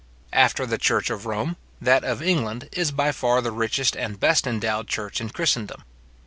[0.33, 4.47] After the church of Rome, that of England is by far the richest and best
[4.47, 5.83] endowed church in Christendom.